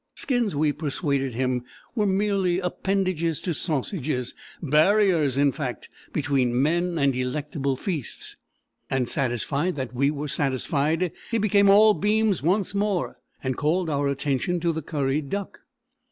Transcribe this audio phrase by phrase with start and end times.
[0.15, 1.63] Skins, we persuaded him,
[1.93, 8.35] were merely appendages to sausages, barriers, in fact, between men and delectable feasts;
[8.89, 14.07] and satisfied that we were satisfied, he became all beams once more, and called our
[14.07, 15.59] attention to the curried duck.